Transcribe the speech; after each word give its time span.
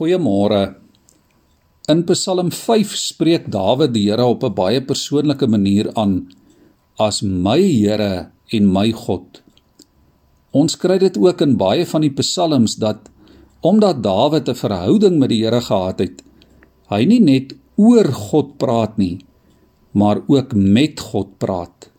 Goeiemôre. 0.00 0.80
In 1.92 2.06
Psalm 2.08 2.48
5 2.48 2.92
spreek 2.96 3.50
Dawid 3.52 3.90
die 3.92 4.06
Here 4.08 4.24
op 4.24 4.44
'n 4.48 4.54
baie 4.56 4.80
persoonlike 4.80 5.44
manier 5.44 5.92
aan 5.92 6.32
as 6.96 7.20
my 7.20 7.60
Here 7.60 8.32
en 8.48 8.72
my 8.72 8.92
God. 8.92 9.42
Ons 10.56 10.78
kry 10.80 10.96
dit 10.98 11.18
ook 11.20 11.42
in 11.44 11.58
baie 11.60 11.84
van 11.84 12.00
die 12.00 12.14
psalms 12.16 12.78
dat 12.80 13.10
omdat 13.60 14.02
Dawid 14.02 14.48
'n 14.48 14.54
verhouding 14.54 15.18
met 15.18 15.28
die 15.28 15.44
Here 15.44 15.60
gehad 15.60 15.98
het, 15.98 16.24
hy 16.88 17.04
nie 17.04 17.20
net 17.20 17.52
oor 17.76 18.08
God 18.08 18.56
praat 18.56 18.96
nie, 18.96 19.18
maar 19.92 20.22
ook 20.26 20.54
met 20.54 21.00
God 21.00 21.36
praat. 21.38 21.90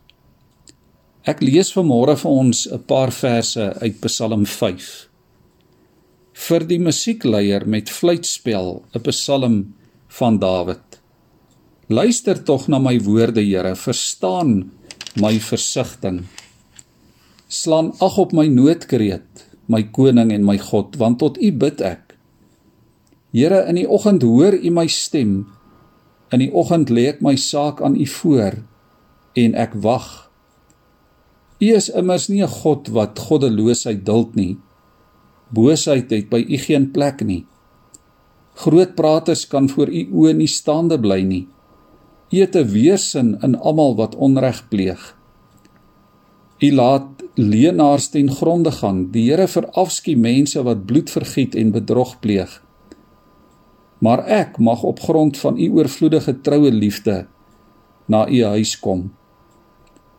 Ek 1.24 1.42
lees 1.42 1.70
vanmôre 1.70 2.18
vir 2.18 2.32
ons 2.32 2.66
'n 2.66 2.82
paar 2.82 3.12
verse 3.12 3.74
uit 3.78 4.02
Psalm 4.02 4.46
5 4.46 5.11
vir 6.42 6.66
die 6.66 6.80
musiekleier 6.82 7.68
met 7.70 7.92
fluitspel 7.94 8.82
'n 8.96 9.02
psalm 9.06 9.56
van 10.18 10.40
Dawid. 10.40 11.00
Luister 11.88 12.44
tog 12.44 12.68
na 12.68 12.80
my 12.80 12.98
woorde, 13.00 13.42
Here, 13.42 13.76
verstaan 13.76 14.72
my 15.16 15.40
versigtiging. 15.40 16.26
Slaan 17.48 17.94
ag 18.00 18.18
op 18.18 18.32
my 18.32 18.48
noodkreet, 18.48 19.46
my 19.68 19.84
koning 19.84 20.32
en 20.32 20.46
my 20.46 20.58
God, 20.58 20.96
want 20.96 21.20
tot 21.20 21.38
U 21.38 21.52
bid 21.52 21.82
ek. 21.82 22.16
Here, 23.34 23.66
in 23.68 23.76
die 23.76 23.88
oggend 23.88 24.24
hoor 24.24 24.54
U 24.54 24.70
my 24.72 24.88
stem. 24.88 25.46
In 26.32 26.40
die 26.40 26.52
oggend 26.54 26.90
lê 26.90 27.10
ek 27.10 27.22
my 27.22 27.36
saak 27.36 27.82
aan 27.82 27.96
U 27.96 28.06
voor 28.06 28.64
en 29.36 29.56
ek 29.56 29.74
wag. 29.76 30.32
U 31.60 31.68
is 31.76 31.90
immers 31.90 32.30
nie 32.30 32.42
'n 32.42 32.48
God 32.48 32.88
wat 32.88 33.20
goddeloosheid 33.20 34.06
duld 34.06 34.36
nie. 34.36 34.58
Boosheid 35.52 36.12
het 36.12 36.30
by 36.32 36.40
u 36.48 36.58
geen 36.64 36.92
plek 36.96 37.26
nie. 37.28 37.44
Groot 38.64 38.96
praters 38.96 39.44
kan 39.52 39.68
voor 39.70 39.90
u 39.92 40.04
oë 40.12 40.36
nie 40.40 40.48
staande 40.48 41.00
bly 41.00 41.22
nie. 41.28 41.48
U 42.32 42.38
het 42.40 42.56
'n 42.56 42.72
weersin 42.72 43.38
in 43.44 43.56
almal 43.60 43.96
wat 43.96 44.16
onreg 44.16 44.68
pleeg. 44.70 45.16
U 46.60 46.72
laat 46.72 47.08
leenaars 47.36 48.10
ten 48.10 48.32
gronde 48.32 48.72
gaan. 48.72 49.12
Die 49.12 49.30
Here 49.30 49.48
verafskie 49.48 50.18
mense 50.18 50.64
wat 50.64 50.86
bloed 50.86 51.10
vergiet 51.10 51.56
en 51.56 51.72
bedrog 51.72 52.20
pleeg. 52.20 52.64
Maar 53.98 54.26
ek 54.26 54.58
mag 54.58 54.84
op 54.84 55.00
grond 55.00 55.38
van 55.38 55.58
u 55.58 55.70
oorvloedige 55.70 56.42
troue 56.42 56.72
liefde 56.72 57.28
na 58.06 58.30
u 58.30 58.44
huis 58.44 58.80
kom. 58.80 59.12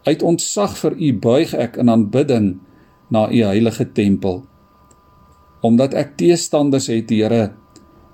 Uit 0.02 0.22
ontzag 0.22 0.78
vir 0.78 0.96
u 0.96 1.18
buig 1.18 1.54
ek 1.54 1.76
in 1.76 1.90
aanbidding 1.90 2.58
na 3.08 3.30
u 3.30 3.42
heilige 3.42 3.92
tempel 3.92 4.42
omdat 5.62 5.94
ek 5.94 6.16
teestanders 6.18 6.88
het, 6.90 7.10
Here, 7.10 7.52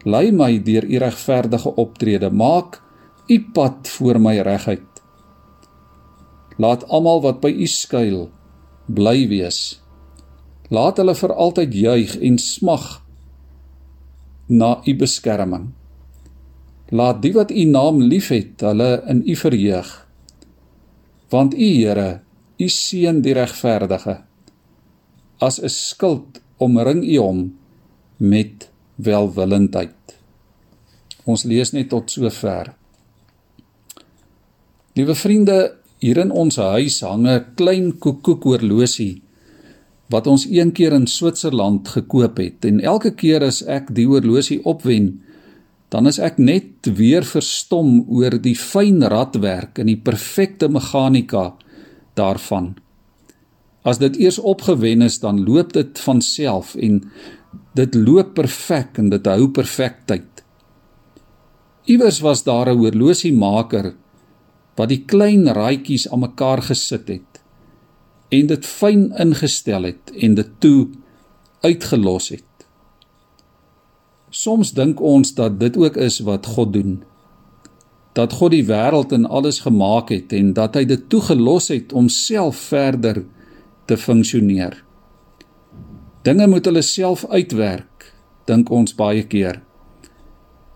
lei 0.04 0.30
my 0.32 0.58
deur 0.62 0.84
u 0.84 1.00
regverdige 1.00 1.74
optrede, 1.80 2.30
maak 2.30 2.80
u 3.28 3.40
pad 3.54 3.88
voor 3.88 4.20
my 4.20 4.38
reguit. 4.44 5.02
Laat 6.58 6.84
almal 6.88 7.22
wat 7.24 7.40
by 7.40 7.50
u 7.50 7.66
skuil 7.66 8.28
bly 8.88 9.28
wees. 9.30 9.80
Laat 10.72 10.98
hulle 11.00 11.14
vir 11.16 11.32
altyd 11.32 11.74
juig 11.74 12.16
en 12.24 12.38
smag 12.40 12.86
na 14.48 14.78
u 14.84 14.94
beskerming. 14.96 15.70
Laat 16.88 17.20
die 17.22 17.34
wat 17.36 17.52
u 17.52 17.64
naam 17.68 18.00
liefhet, 18.00 18.60
hulle 18.64 19.02
in 19.12 19.22
u 19.28 19.36
verheug. 19.36 19.90
Want 21.28 21.54
u 21.54 21.68
Here, 21.76 22.20
u 22.58 22.68
seën 22.68 23.20
die 23.22 23.36
regverdige. 23.36 24.22
As 25.38 25.60
'n 25.60 25.68
skild 25.68 26.40
omring 26.58 27.04
U 27.04 27.18
hom 27.18 27.42
met 28.18 28.68
welwillendheid. 28.96 29.94
Ons 31.28 31.44
lees 31.44 31.72
net 31.72 31.90
tot 31.92 32.10
sover. 32.10 32.72
Liewe 34.98 35.14
vriende, 35.14 35.58
hier 36.02 36.18
in 36.22 36.30
ons 36.30 36.56
huis 36.56 37.00
hang 37.02 37.26
'n 37.26 37.54
klein 37.54 37.98
koekoek 37.98 38.44
horlosie 38.44 39.22
wat 40.08 40.26
ons 40.26 40.46
een 40.48 40.72
keer 40.72 40.92
in 40.92 41.06
Switserland 41.06 41.88
gekoop 41.88 42.38
het 42.38 42.64
en 42.64 42.80
elke 42.80 43.12
keer 43.14 43.44
as 43.44 43.62
ek 43.62 43.94
die 43.94 44.06
horlosie 44.06 44.64
opwen, 44.64 45.20
dan 45.88 46.06
is 46.06 46.18
ek 46.18 46.38
net 46.38 46.88
weer 46.96 47.24
verstom 47.24 48.04
oor 48.08 48.38
die 48.40 48.56
fyn 48.56 49.02
radwerk 49.02 49.78
en 49.78 49.86
die 49.86 50.00
perfekte 50.00 50.68
meganika 50.68 51.54
daarvan. 52.14 52.74
As 53.86 54.00
dit 54.02 54.16
eers 54.18 54.38
opgewen 54.38 55.02
is, 55.06 55.20
dan 55.22 55.44
loop 55.46 55.72
dit 55.72 56.00
van 56.02 56.20
self 56.22 56.74
en 56.74 57.02
dit 57.78 57.94
loop 57.94 58.34
perfek 58.34 58.98
en 58.98 59.10
dit 59.12 59.30
hou 59.30 59.48
perfek 59.54 60.02
tyd. 60.10 60.42
Iewers 61.88 62.20
was 62.20 62.42
daar 62.44 62.68
'n 62.68 62.78
horlosiemaker 62.78 63.94
wat 64.76 64.88
die 64.88 65.04
klein 65.04 65.46
raaitjies 65.46 66.08
aan 66.10 66.20
mekaar 66.20 66.62
gesit 66.62 67.08
het 67.08 67.42
en 68.28 68.46
dit 68.46 68.66
fyn 68.66 69.12
ingestel 69.16 69.82
het 69.82 70.12
en 70.14 70.34
dit 70.34 70.50
toe 70.58 70.88
uitgelos 71.60 72.28
het. 72.28 72.44
Soms 74.30 74.72
dink 74.72 75.00
ons 75.00 75.34
dat 75.34 75.60
dit 75.60 75.76
ook 75.76 75.96
is 75.96 76.18
wat 76.18 76.46
God 76.46 76.72
doen. 76.72 77.02
Dat 78.12 78.32
God 78.32 78.50
die 78.50 78.66
wêreld 78.66 79.12
en 79.12 79.24
alles 79.26 79.60
gemaak 79.60 80.08
het 80.08 80.32
en 80.32 80.52
dat 80.52 80.74
hy 80.74 80.84
dit 80.84 81.08
toegelos 81.08 81.68
het 81.68 81.92
om 81.92 82.08
self 82.08 82.56
verder 82.56 83.14
te 83.14 83.37
te 83.88 83.96
funksioneer. 83.96 84.76
Dinge 86.26 86.46
moet 86.50 86.66
hulle 86.68 86.82
self 86.84 87.24
uitwerk, 87.32 88.10
dink 88.48 88.70
ons 88.74 88.94
baie 88.98 89.24
keer. 89.30 89.62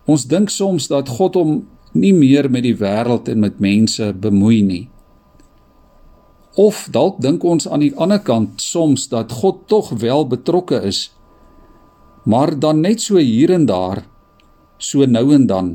Ons 0.09 0.25
dink 0.27 0.51
soms 0.51 0.89
dat 0.91 1.11
God 1.19 1.37
hom 1.39 1.53
nie 1.93 2.13
meer 2.13 2.49
met 2.49 2.65
die 2.65 2.75
wêreld 2.79 3.29
en 3.29 3.43
met 3.43 3.61
mense 3.61 4.09
bemoei 4.17 4.63
nie. 4.65 4.85
Of 6.59 6.87
dalk 6.93 7.19
dink 7.21 7.45
ons 7.45 7.67
aan 7.69 7.81
die 7.81 7.93
ander 7.97 8.21
kant 8.21 8.61
soms 8.61 9.07
dat 9.09 9.31
God 9.41 9.63
tog 9.69 9.89
wel 10.01 10.27
betrokke 10.29 10.81
is, 10.85 11.07
maar 12.29 12.53
dan 12.59 12.81
net 12.81 13.01
so 13.01 13.17
hier 13.17 13.51
en 13.53 13.65
daar, 13.69 14.03
so 14.77 15.05
nou 15.05 15.33
en 15.33 15.47
dan. 15.47 15.73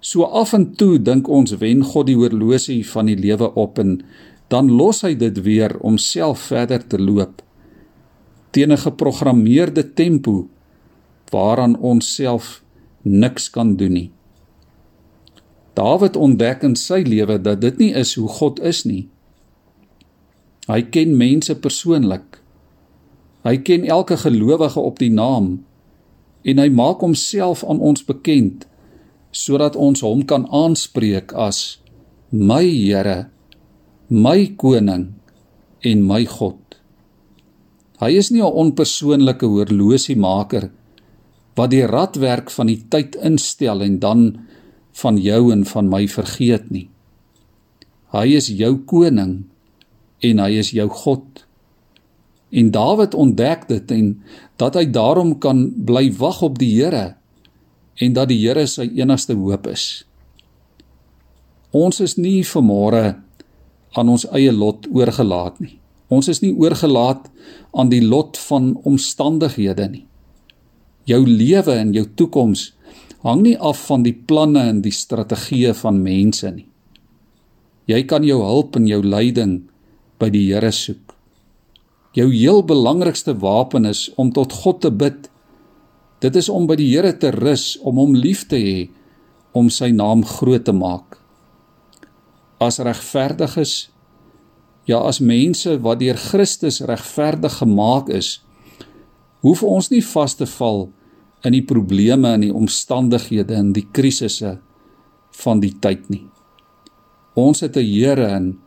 So 0.00 0.26
af 0.26 0.52
en 0.54 0.72
toe 0.78 0.98
dink 1.02 1.28
ons 1.28 1.56
wen 1.60 1.82
God 1.82 2.10
die 2.10 2.18
horlosie 2.18 2.82
van 2.86 3.08
die 3.10 3.18
lewe 3.18 3.48
op 3.54 3.78
en 3.82 4.00
dan 4.48 4.70
los 4.70 5.02
hy 5.02 5.14
dit 5.18 5.42
weer 5.42 5.78
om 5.80 5.98
self 5.98 6.48
verder 6.52 6.86
te 6.86 6.98
loop 6.98 7.42
teen 8.50 8.72
'n 8.72 8.78
geprogrammeerde 8.78 9.92
tempo 9.92 10.48
waaraan 11.30 11.76
ons 11.78 12.14
self 12.14 12.62
niks 13.02 13.50
kan 13.50 13.76
doen 13.76 13.92
nie. 13.92 14.10
Dawid 15.74 16.16
ontdek 16.16 16.62
in 16.62 16.76
sy 16.76 17.02
lewe 17.04 17.36
dat 17.42 17.60
dit 17.60 17.78
nie 17.78 17.92
is 17.92 18.14
hoe 18.14 18.28
God 18.28 18.60
is 18.60 18.84
nie. 18.84 19.08
Hy 20.66 20.82
ken 20.82 21.16
mense 21.16 21.54
persoonlik. 21.54 22.40
Hy 23.44 23.56
ken 23.56 23.84
elke 23.84 24.16
gelowige 24.16 24.80
op 24.80 24.98
die 24.98 25.12
naam 25.12 25.64
en 26.42 26.58
hy 26.58 26.68
maak 26.68 27.02
homself 27.04 27.64
aan 27.64 27.78
ons 27.78 28.04
bekend 28.04 28.66
sodat 29.30 29.76
ons 29.76 30.00
hom 30.00 30.24
kan 30.24 30.46
aanspreek 30.48 31.32
as 31.32 31.78
my 32.30 32.64
Here 32.64 33.28
my 34.08 34.54
koning 34.56 35.14
en 35.82 36.02
my 36.06 36.24
God. 36.24 36.58
Hy 37.98 38.10
is 38.16 38.30
nie 38.30 38.42
'n 38.42 38.52
onpersoonlike 38.52 39.46
horlosiemaker 39.46 40.70
wat 41.56 41.70
die 41.70 41.86
radwerk 41.86 42.50
van 42.50 42.66
die 42.66 42.84
tyd 42.88 43.16
instel 43.16 43.80
en 43.82 43.98
dan 43.98 44.38
van 44.92 45.16
jou 45.16 45.52
en 45.52 45.64
van 45.64 45.88
my 45.88 46.06
vergeet 46.08 46.70
nie. 46.70 46.88
Hy 48.12 48.36
is 48.36 48.48
jou 48.48 48.76
koning 48.84 49.44
en 50.20 50.38
hy 50.38 50.50
is 50.58 50.70
jou 50.70 50.88
God. 50.88 51.44
En 52.52 52.70
Dawid 52.70 53.14
ontdek 53.14 53.68
dit 53.68 53.90
en 53.90 54.22
dat 54.56 54.74
hy 54.74 54.84
daarom 54.84 55.38
kan 55.38 55.72
bly 55.84 56.12
wag 56.12 56.42
op 56.42 56.58
die 56.58 56.74
Here 56.76 57.16
en 57.96 58.12
dat 58.12 58.28
die 58.28 58.38
Here 58.46 58.66
sy 58.66 58.90
enigste 58.94 59.34
hoop 59.34 59.66
is. 59.66 60.04
Ons 61.72 62.00
is 62.00 62.16
nie 62.16 62.44
vermore 62.44 63.25
aan 63.98 64.12
ons 64.12 64.26
eie 64.36 64.52
lot 64.52 64.86
oorgelaat 64.92 65.60
nie. 65.60 65.76
Ons 66.12 66.28
is 66.30 66.42
nie 66.42 66.52
oorgelaat 66.54 67.26
aan 67.74 67.90
die 67.90 68.02
lot 68.04 68.38
van 68.46 68.74
omstandighede 68.86 69.88
nie. 69.90 70.04
Jou 71.06 71.22
lewe 71.26 71.74
en 71.74 71.92
jou 71.94 72.04
toekoms 72.18 72.70
hang 73.26 73.42
nie 73.42 73.56
af 73.58 73.80
van 73.88 74.04
die 74.06 74.14
planne 74.14 74.62
en 74.70 74.82
die 74.84 74.94
strategieë 74.94 75.74
van 75.80 75.98
mense 76.02 76.50
nie. 76.52 76.66
Jy 77.90 78.02
kan 78.10 78.26
jou 78.26 78.38
hulp 78.42 78.78
en 78.78 78.86
jou 78.86 79.00
leiding 79.02 79.60
by 80.18 80.30
die 80.30 80.44
Here 80.48 80.70
soek. 80.74 81.14
Jou 82.14 82.30
heel 82.32 82.62
belangrikste 82.66 83.34
wapen 83.42 83.86
is 83.86 84.08
om 84.16 84.32
tot 84.34 84.54
God 84.62 84.80
te 84.82 84.90
bid. 84.90 85.28
Dit 86.22 86.38
is 86.38 86.48
om 86.48 86.66
by 86.66 86.78
die 86.78 86.88
Here 86.90 87.12
te 87.18 87.30
rus, 87.34 87.76
om 87.82 87.98
hom 88.00 88.14
lief 88.14 88.46
te 88.50 88.58
hê, 88.58 88.78
om 89.54 89.70
sy 89.70 89.90
naam 89.94 90.24
groot 90.26 90.64
te 90.66 90.74
maak 90.74 91.15
as 92.58 92.78
regverdiges 92.78 93.90
ja 94.86 95.00
as 95.02 95.20
mense 95.20 95.78
wat 95.82 96.00
deur 96.00 96.16
Christus 96.16 96.80
regverdig 96.80 97.58
gemaak 97.60 98.08
is 98.08 98.40
hoef 99.42 99.62
ons 99.62 99.90
nie 99.90 100.02
vas 100.02 100.34
te 100.34 100.46
val 100.46 100.88
in 101.46 101.54
die 101.54 101.64
probleme 101.64 102.32
en 102.34 102.44
die 102.46 102.54
omstandighede 102.54 103.54
en 103.54 103.72
die 103.76 103.86
krisisse 103.94 104.56
van 105.42 105.60
die 105.60 105.74
tyd 105.82 106.08
nie. 106.10 106.24
Ons 107.36 107.60
het 107.60 107.76
'n 107.76 107.84
Here 107.84 108.26
en 108.26 108.58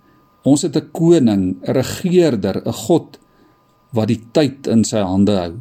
ons 0.43 0.61
het 0.61 0.75
'n 0.75 0.91
koning, 0.91 1.57
'n 1.61 1.73
regerder, 1.73 2.61
'n 2.65 2.73
God 2.73 3.19
wat 3.93 4.07
die 4.07 4.21
tyd 4.31 4.67
in 4.67 4.83
sy 4.83 5.01
hande 5.01 5.35
hou. 5.35 5.53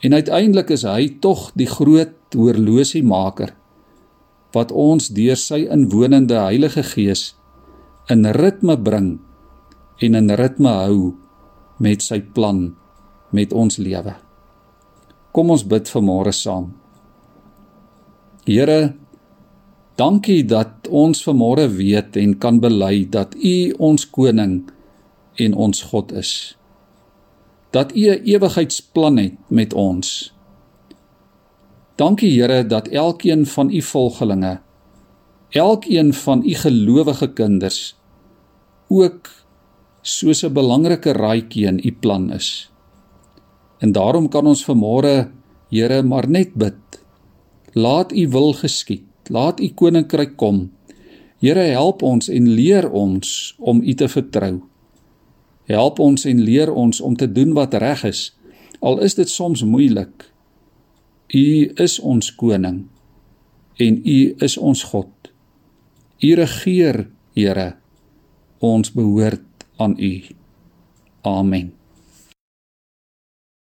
En 0.00 0.12
uiteindelik 0.12 0.70
is 0.70 0.82
hy 0.82 1.16
tog 1.20 1.52
die 1.54 1.66
groot 1.66 2.14
horlosiemaker 2.34 3.54
wat 4.56 4.72
ons 4.72 5.10
deur 5.12 5.36
sy 5.36 5.66
inwonende 5.68 6.38
Heilige 6.40 6.84
Gees 6.94 7.34
in 8.12 8.24
ritme 8.32 8.76
bring 8.80 9.16
en 10.00 10.18
in 10.18 10.32
ritme 10.40 10.72
hou 10.80 11.00
met 11.82 12.04
sy 12.04 12.20
plan 12.20 12.70
met 13.36 13.52
ons 13.52 13.78
lewe. 13.82 14.14
Kom 15.34 15.52
ons 15.52 15.64
bid 15.68 15.90
vanmôre 15.92 16.32
saam. 16.32 16.70
Here, 18.46 18.94
dankie 19.98 20.44
dat 20.46 20.88
ons 20.88 21.20
vanmôre 21.26 21.66
weet 21.74 22.16
en 22.22 22.36
kan 22.40 22.60
bely 22.62 23.04
dat 23.10 23.34
U 23.36 23.56
ons 23.90 24.06
koning 24.08 24.62
en 25.42 25.58
ons 25.66 25.82
God 25.90 26.14
is. 26.16 26.56
Dat 27.74 27.92
U 27.92 28.08
'n 28.14 28.24
ewigheidsplan 28.24 29.18
het 29.18 29.36
met 29.50 29.74
ons. 29.74 30.32
Dankie 31.96 32.28
Here 32.28 32.66
dat 32.66 32.88
elkeen 32.92 33.46
van 33.46 33.70
U 33.72 33.80
volgelinge, 33.82 34.58
elkeen 35.48 36.12
van 36.12 36.42
U 36.44 36.54
gelowige 36.54 37.32
kinders 37.32 37.96
ook 38.88 39.30
soos 40.02 40.44
'n 40.44 40.52
belangrike 40.52 41.12
raadjie 41.12 41.66
in 41.66 41.80
U 41.84 41.92
plan 41.92 42.32
is. 42.32 42.70
En 43.78 43.92
daarom 43.92 44.28
kan 44.28 44.46
ons 44.46 44.64
vanmôre, 44.64 45.30
Here, 45.70 46.02
maar 46.02 46.28
net 46.28 46.54
bid. 46.54 47.04
Laat 47.72 48.12
U 48.12 48.28
wil 48.28 48.52
geskied. 48.52 49.04
Laat 49.28 49.60
U 49.60 49.68
koninkryk 49.68 50.36
kom. 50.36 50.70
Here, 51.38 51.60
help 51.60 52.02
ons 52.02 52.28
en 52.28 52.48
leer 52.48 52.90
ons 52.90 53.54
om 53.58 53.80
U 53.82 53.94
te 53.94 54.08
vertrou. 54.08 54.62
Help 55.64 55.98
ons 55.98 56.24
en 56.24 56.40
leer 56.40 56.72
ons 56.72 57.00
om 57.00 57.16
te 57.16 57.32
doen 57.32 57.52
wat 57.52 57.74
reg 57.74 58.04
is, 58.04 58.36
al 58.80 59.00
is 59.00 59.14
dit 59.14 59.28
soms 59.28 59.64
moeilik. 59.64 60.35
U 61.34 61.72
is 61.82 61.98
ons 62.00 62.30
koning 62.38 62.84
en 63.82 63.98
U 64.04 64.18
is 64.40 64.56
ons 64.56 64.82
God. 64.92 65.10
U 66.22 66.34
regeer, 66.38 67.06
Here. 67.36 67.74
Ons 68.64 68.88
behoort 68.96 69.66
aan 69.76 69.98
U. 70.00 70.12
Amen. 71.28 71.75